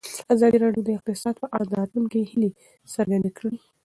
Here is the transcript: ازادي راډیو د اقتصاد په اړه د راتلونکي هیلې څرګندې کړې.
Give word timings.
ازادي 0.33 0.57
راډیو 0.65 0.85
د 0.85 0.89
اقتصاد 0.97 1.35
په 1.41 1.47
اړه 1.53 1.65
د 1.67 1.73
راتلونکي 1.79 2.19
هیلې 2.31 2.51
څرګندې 2.93 3.31
کړې. 3.37 3.55